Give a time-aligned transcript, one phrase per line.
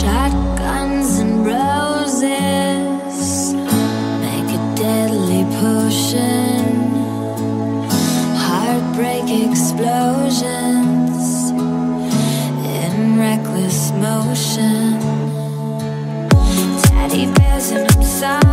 [0.00, 3.52] Shotguns and roses
[4.22, 6.64] make a deadly potion.
[8.46, 11.16] Heartbreak explosions
[12.76, 15.00] in reckless motion.
[16.82, 17.88] Teddy bears and
[18.22, 18.47] I'm.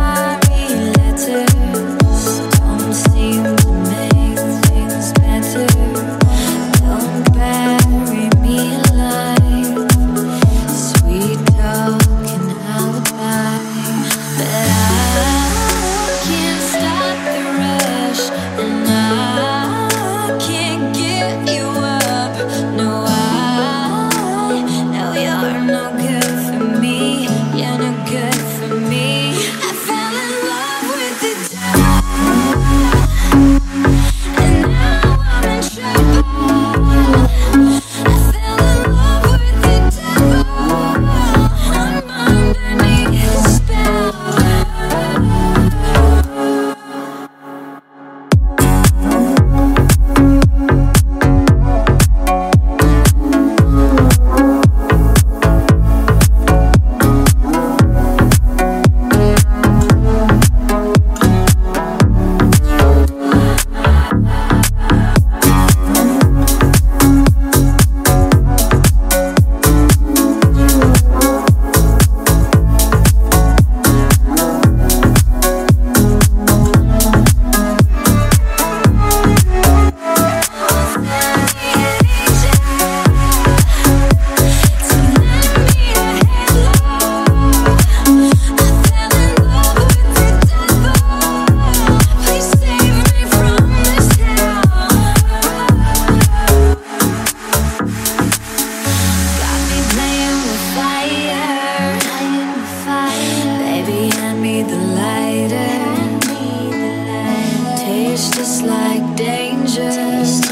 [108.18, 110.45] It's just like danger.